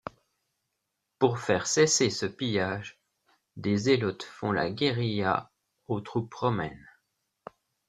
Pour 1.19 1.37
faire 1.37 1.67
cesser 1.67 2.09
ce 2.09 2.25
pillage, 2.25 2.99
des 3.55 3.77
zélotes 3.77 4.23
font 4.23 4.51
la 4.51 4.71
guerilla 4.71 5.51
aux 5.85 6.01
troupes 6.01 6.33
romaines. 6.33 6.89